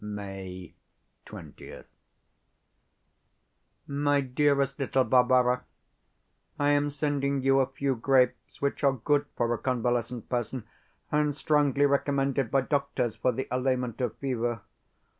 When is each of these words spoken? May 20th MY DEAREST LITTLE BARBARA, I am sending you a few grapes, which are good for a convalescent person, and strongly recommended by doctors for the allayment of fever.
May 0.03 0.73
20th 1.27 1.85
MY 3.85 4.21
DEAREST 4.21 4.79
LITTLE 4.79 5.03
BARBARA, 5.03 5.63
I 6.57 6.69
am 6.71 6.89
sending 6.89 7.43
you 7.43 7.59
a 7.59 7.67
few 7.67 7.93
grapes, 7.93 8.59
which 8.63 8.83
are 8.83 8.93
good 8.93 9.27
for 9.37 9.53
a 9.53 9.59
convalescent 9.59 10.27
person, 10.27 10.63
and 11.11 11.35
strongly 11.35 11.85
recommended 11.85 12.49
by 12.49 12.61
doctors 12.61 13.15
for 13.15 13.31
the 13.31 13.47
allayment 13.51 14.01
of 14.01 14.17
fever. 14.17 14.61